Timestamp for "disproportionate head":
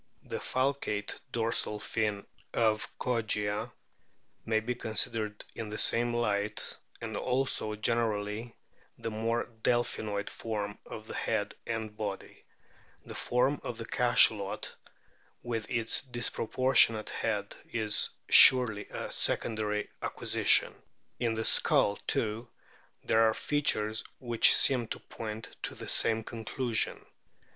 16.01-17.53